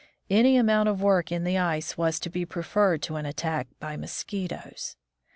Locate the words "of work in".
0.89-1.43